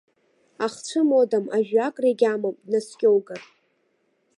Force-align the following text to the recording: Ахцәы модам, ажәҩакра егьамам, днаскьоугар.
Ахцәы 0.65 1.01
модам, 1.09 1.45
ажәҩакра 1.55 2.07
егьамам, 2.11 2.55
днаскьоугар. 2.63 3.41